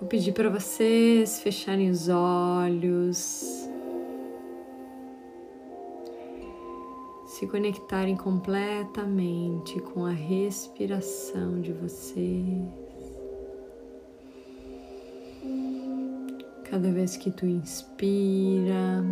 [0.00, 3.68] Vou pedir para vocês fecharem os olhos,
[7.26, 12.64] se conectarem completamente com a respiração de vocês.
[16.64, 19.04] Cada vez que tu inspira,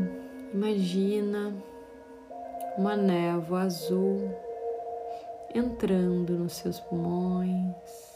[0.53, 1.55] imagina
[2.77, 4.35] uma névoa azul
[5.55, 8.12] entrando nos seus pulmões.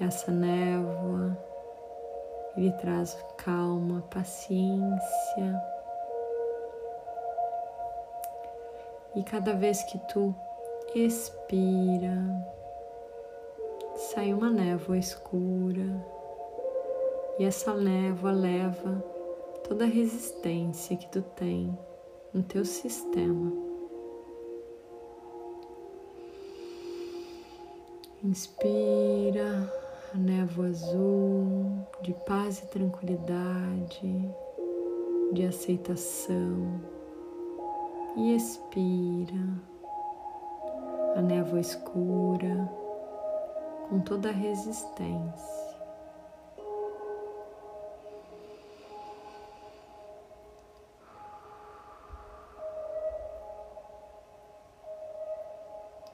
[0.00, 1.36] Essa névoa
[2.56, 5.62] ele traz calma, paciência.
[9.14, 10.34] E cada vez que tu
[10.94, 12.16] expira,
[13.94, 16.04] sai uma névoa escura.
[17.38, 19.04] E essa névoa leva
[19.68, 21.76] toda a resistência que tu tem
[22.32, 23.52] no teu sistema.
[28.22, 29.80] Inspira
[30.12, 34.34] a névoa azul de paz e tranquilidade,
[35.32, 36.80] de aceitação.
[38.16, 39.46] E expira
[41.16, 42.68] a névoa escura
[43.88, 45.70] com toda a resistência.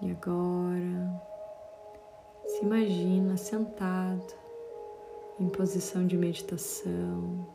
[0.03, 1.36] E agora
[2.57, 4.35] se imagina sentado
[5.39, 7.47] em posição de meditação.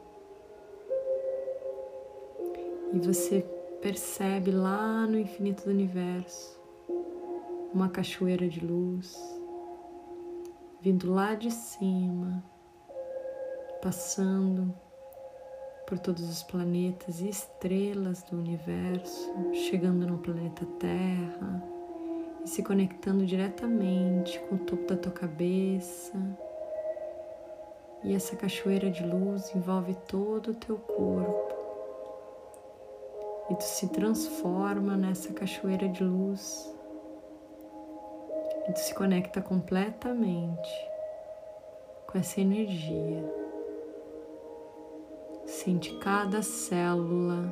[2.94, 3.42] E você
[3.82, 6.60] percebe lá no infinito do universo
[7.74, 9.18] uma cachoeira de luz
[10.82, 12.44] vindo lá de cima,
[13.82, 14.72] passando
[15.88, 21.71] por todos os planetas e estrelas do universo, chegando no planeta Terra
[22.44, 26.14] e se conectando diretamente com o topo da tua cabeça.
[28.04, 31.54] E essa cachoeira de luz envolve todo o teu corpo.
[33.50, 36.74] E tu se transforma nessa cachoeira de luz.
[38.68, 40.90] E tu se conecta completamente
[42.08, 43.24] com essa energia.
[45.46, 47.52] Sente cada célula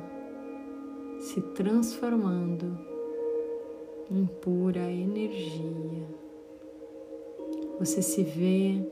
[1.20, 2.89] se transformando
[4.10, 6.04] em pura energia.
[7.78, 8.84] Você se vê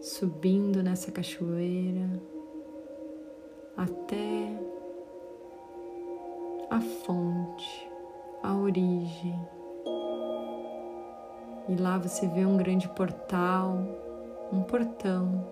[0.00, 2.20] subindo nessa cachoeira
[3.76, 4.52] até
[6.68, 7.88] a fonte,
[8.42, 9.38] a origem.
[11.68, 13.78] E lá você vê um grande portal,
[14.52, 15.46] um portão.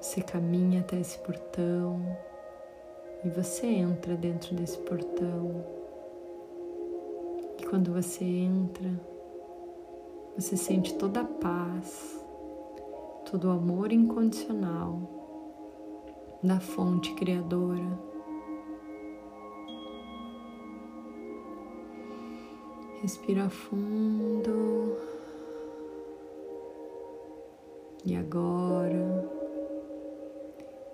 [0.00, 2.00] Você caminha até esse portão
[3.24, 5.79] e você entra dentro desse portão
[7.70, 8.90] quando você entra,
[10.34, 12.20] você sente toda a paz,
[13.30, 14.98] todo o amor incondicional
[16.42, 17.96] da fonte criadora.
[23.02, 24.96] Respira fundo.
[28.04, 29.30] E agora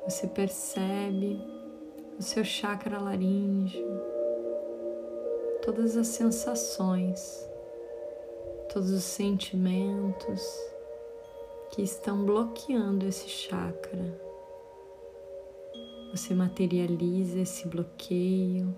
[0.04, 1.40] você percebe
[2.18, 4.15] o seu chakra laríngeo
[5.66, 7.44] todas as sensações,
[8.72, 10.40] todos os sentimentos
[11.72, 14.16] que estão bloqueando esse chakra.
[16.12, 18.72] Você materializa esse bloqueio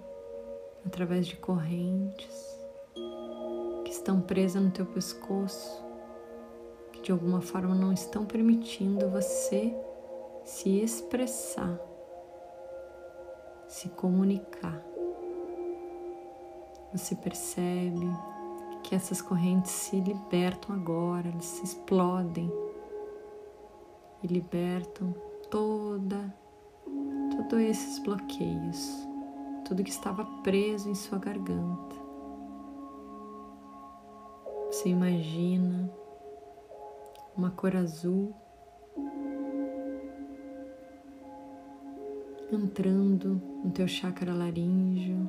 [0.86, 2.58] através de correntes
[3.84, 5.84] que estão presas no teu pescoço,
[6.90, 9.76] que de alguma forma não estão permitindo você
[10.42, 11.78] se expressar,
[13.66, 14.87] se comunicar
[16.92, 18.06] você percebe
[18.82, 22.50] que essas correntes se libertam agora, elas se explodem
[24.22, 25.14] e libertam
[25.50, 26.34] toda
[27.48, 29.08] todos esses bloqueios,
[29.64, 31.96] tudo que estava preso em sua garganta.
[34.66, 35.90] Você imagina
[37.36, 38.34] uma cor azul
[42.52, 45.28] entrando no teu chakra laríngeo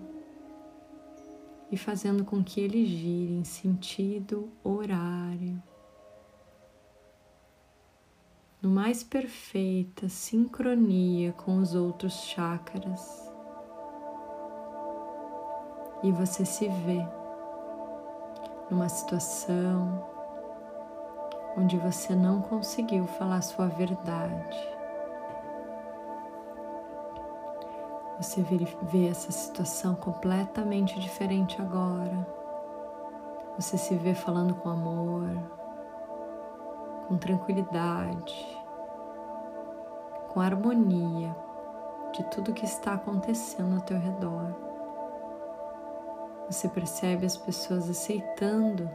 [1.72, 5.62] e fazendo com que ele gire em sentido horário,
[8.62, 13.30] no mais perfeita sincronia com os outros chakras.
[16.04, 17.06] E você se vê
[18.70, 20.08] numa situação
[21.58, 24.79] onde você não conseguiu falar sua verdade
[28.20, 32.28] Você vê essa situação completamente diferente agora.
[33.58, 35.26] Você se vê falando com amor,
[37.08, 38.58] com tranquilidade,
[40.28, 41.34] com harmonia
[42.12, 44.54] de tudo que está acontecendo ao teu redor.
[46.50, 48.90] Você percebe as pessoas aceitando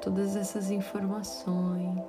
[0.00, 2.02] todas essas informações,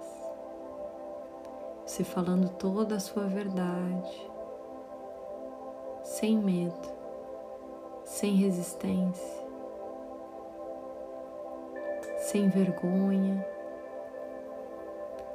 [1.85, 4.34] você falando toda a sua verdade,
[6.17, 6.89] sem medo,
[8.05, 9.45] sem resistência,
[12.19, 13.45] sem vergonha,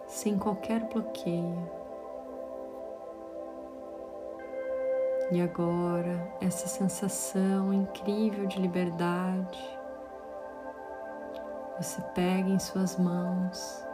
[0.06, 1.70] sem qualquer bloqueio.
[5.30, 9.78] E agora, essa sensação incrível de liberdade,
[11.78, 13.84] você pega em suas mãos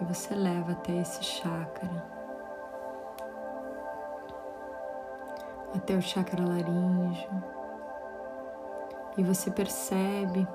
[0.00, 2.13] e você leva até esse chakra,
[5.74, 7.30] até o chakra laríngeo,
[9.16, 10.46] e você percebe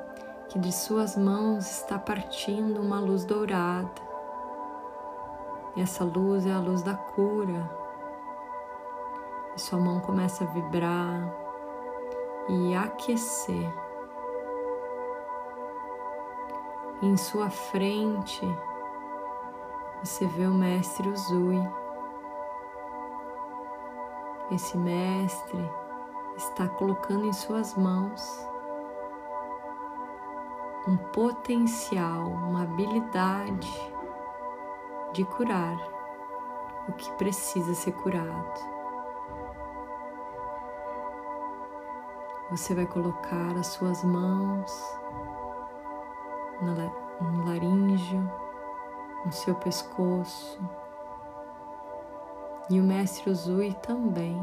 [0.49, 4.09] que de suas mãos está partindo uma luz dourada.
[5.75, 7.69] E essa luz é a luz da cura
[9.55, 11.31] e sua mão começa a vibrar
[12.49, 13.73] e aquecer.
[17.01, 18.41] Em sua frente
[20.03, 21.78] você vê o mestre Uzui.
[24.51, 25.71] Esse mestre
[26.35, 28.49] está colocando em suas mãos
[30.87, 33.93] um potencial, uma habilidade
[35.13, 35.77] de curar
[36.87, 38.79] o que precisa ser curado.
[42.49, 44.99] Você vai colocar as suas mãos
[46.59, 48.27] no laríngeo,
[49.23, 50.59] no seu pescoço.
[52.69, 54.39] E o mestre Uzui também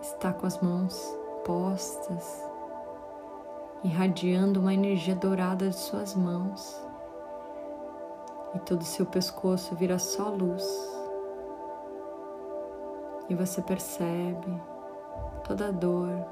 [0.00, 2.44] está com as mãos postas,
[3.84, 6.84] irradiando uma energia dourada de suas mãos.
[8.56, 10.64] E todo o seu pescoço vira só luz.
[13.28, 14.60] E você percebe
[15.44, 16.26] toda a dor,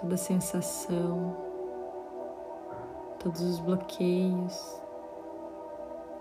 [0.00, 1.36] toda sensação,
[3.20, 4.82] todos os bloqueios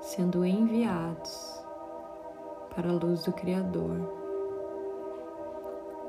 [0.01, 1.64] sendo enviados
[2.75, 4.01] para a luz do Criador,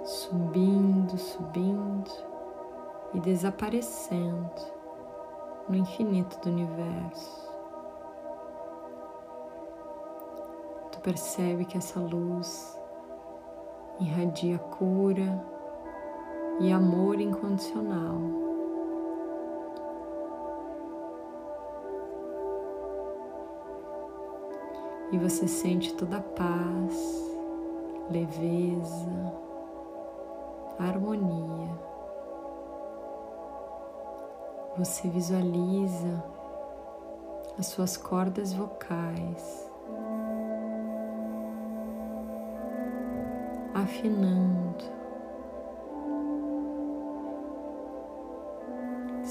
[0.05, 2.11] subindo, subindo
[3.15, 4.51] e desaparecendo
[5.69, 7.47] no infinito do universo.
[10.91, 12.77] Tu percebe que essa luz
[14.01, 15.45] irradia cura
[16.61, 18.46] e amor incondicional.
[25.13, 27.37] E você sente toda a paz,
[28.11, 29.33] leveza,
[30.79, 31.71] harmonia.
[34.77, 36.23] Você visualiza
[37.59, 39.71] as suas cordas vocais
[43.75, 44.97] afinando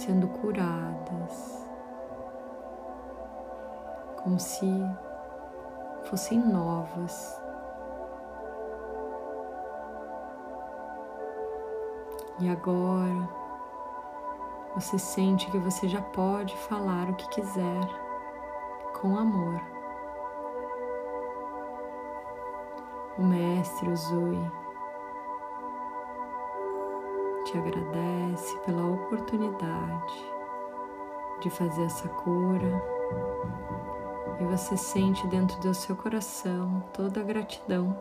[0.06, 1.66] sendo curadas,
[4.22, 4.68] como se
[6.06, 7.42] fossem novas.
[12.40, 13.30] E agora
[14.76, 17.82] você sente que você já pode falar o que quiser
[19.00, 19.62] com amor.
[23.18, 24.52] O Mestre Uzui
[27.46, 30.36] te agradece pela oportunidade
[31.40, 32.84] de fazer essa cura
[34.40, 37.98] e você sente dentro do seu coração toda a gratidão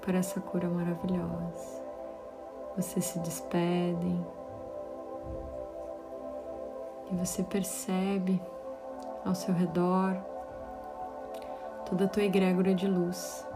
[0.00, 1.82] por essa cura maravilhosa.
[2.76, 4.24] Vocês se despedem
[7.10, 8.40] e você percebe
[9.24, 10.16] ao seu redor
[11.86, 13.46] toda a tua egrégora de luz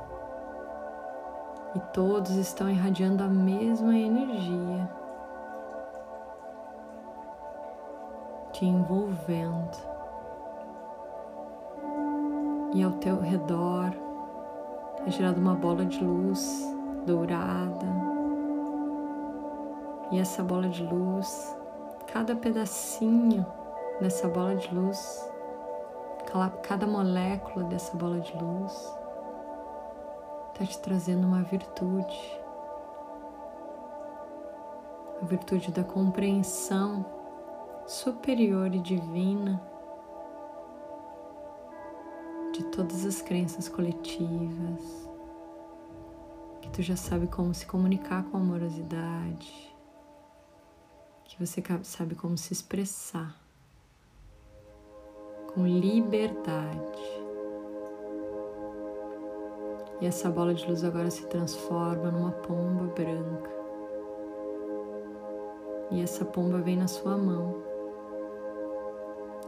[1.75, 4.91] e todos estão irradiando a mesma energia,
[8.53, 9.92] te envolvendo.
[12.75, 13.93] E ao teu redor
[15.07, 16.75] é gerada uma bola de luz
[17.05, 17.87] dourada.
[20.11, 21.55] E essa bola de luz,
[22.07, 23.45] cada pedacinho
[24.01, 25.31] dessa bola de luz,
[26.63, 28.73] cada molécula dessa bola de luz,
[30.53, 32.41] está te trazendo uma virtude,
[35.21, 37.05] a virtude da compreensão
[37.87, 39.61] superior e divina
[42.75, 45.09] todas as crenças coletivas,
[46.63, 49.77] que tu já sabe como se comunicar com amorosidade,
[51.25, 53.37] que você sabe como se expressar
[55.55, 57.23] com liberdade.
[60.01, 63.51] E essa bola de luz agora se transforma numa pomba branca.
[65.91, 67.72] E essa pomba vem na sua mão.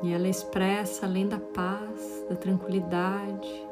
[0.03, 3.69] E ela expressa, além da paz, da tranquilidade,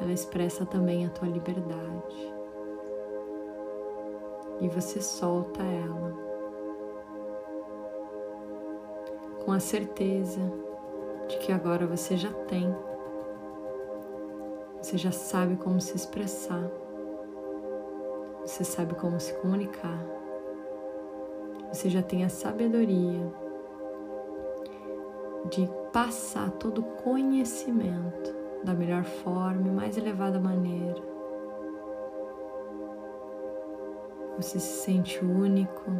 [0.00, 2.34] ela expressa também a tua liberdade.
[4.60, 6.28] E você solta ela
[9.44, 10.40] com a certeza
[11.28, 12.74] de que agora você já tem
[14.80, 16.70] você já sabe como se expressar.
[18.40, 20.02] Você sabe como se comunicar.
[21.70, 23.30] Você já tem a sabedoria
[25.50, 31.00] de passar todo o conhecimento da melhor forma e mais elevada maneira.
[34.36, 35.90] Você se sente único,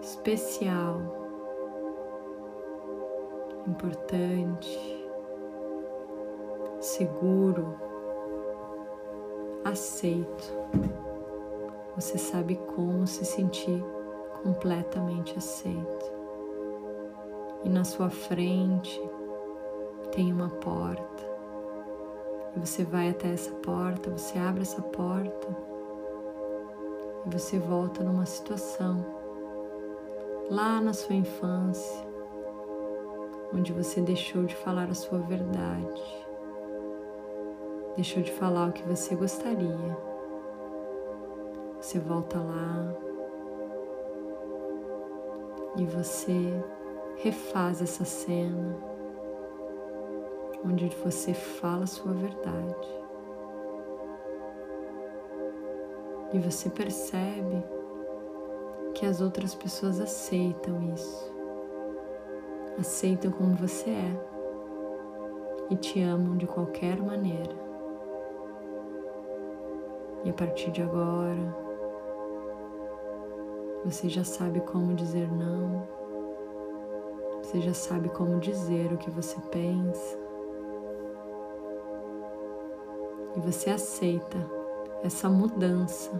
[0.00, 1.00] especial,
[3.66, 5.08] importante,
[6.80, 7.74] seguro
[9.64, 10.52] aceito.
[11.96, 13.82] Você sabe como se sentir
[14.42, 16.15] completamente aceito.
[17.66, 18.98] E na sua frente
[20.12, 21.24] tem uma porta.
[22.56, 25.48] E você vai até essa porta, você abre essa porta
[27.26, 29.04] e você volta numa situação
[30.48, 32.06] lá na sua infância,
[33.52, 36.26] onde você deixou de falar a sua verdade
[37.96, 39.96] deixou de falar o que você gostaria.
[41.80, 42.94] Você volta lá
[45.76, 46.62] e você
[47.16, 48.76] refaz essa cena
[50.64, 52.88] onde você fala a sua verdade.
[56.32, 57.62] E você percebe
[58.94, 61.32] que as outras pessoas aceitam isso,
[62.78, 64.36] aceitam como você é
[65.70, 67.54] e te amam de qualquer maneira.
[70.24, 71.56] E a partir de agora,
[73.84, 75.86] você já sabe como dizer não,
[77.46, 80.18] você já sabe como dizer o que você pensa,
[83.36, 84.36] e você aceita
[85.04, 86.10] essa mudança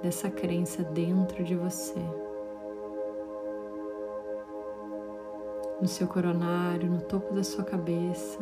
[0.00, 2.00] dessa crença dentro de você.
[5.78, 8.38] No seu coronário, no topo da sua cabeça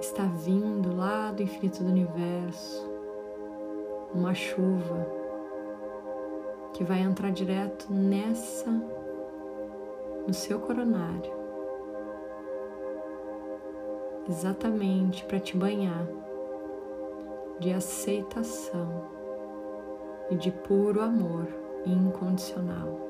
[0.00, 2.84] está vindo lá do infinito do universo
[4.12, 5.06] uma chuva
[6.72, 8.70] que vai entrar direto nessa,
[10.26, 11.32] no seu coronário,
[14.28, 16.06] exatamente para te banhar
[17.60, 19.04] de aceitação
[20.30, 21.46] e de puro amor
[21.86, 23.06] incondicional.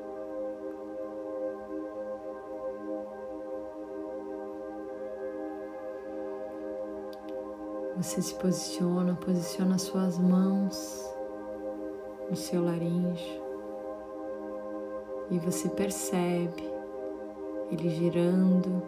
[7.97, 11.11] Você se posiciona, posiciona suas mãos
[12.29, 13.41] no seu laringe
[15.31, 16.76] e você percebe
[17.71, 18.83] ele girando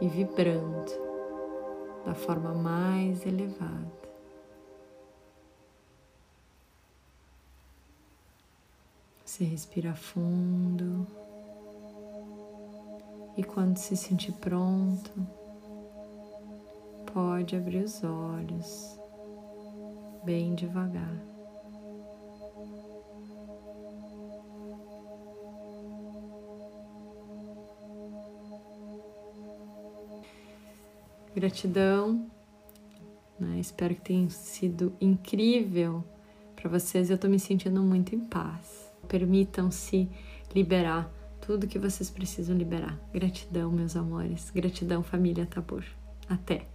[0.00, 0.92] e vibrando
[2.04, 4.02] da forma mais elevada.
[9.24, 11.06] Você respira fundo
[13.36, 15.10] e quando se sentir pronto,
[17.12, 18.98] pode abrir os olhos
[20.24, 21.31] bem devagar.
[31.34, 32.26] Gratidão,
[33.38, 33.58] né?
[33.58, 36.04] espero que tenha sido incrível
[36.54, 37.10] para vocês.
[37.10, 38.92] Eu estou me sentindo muito em paz.
[39.08, 40.08] Permitam-se
[40.54, 41.10] liberar
[41.44, 42.98] tudo que vocês precisam liberar.
[43.12, 44.50] Gratidão, meus amores.
[44.50, 45.84] Gratidão, família Tabor.
[46.28, 46.71] Até!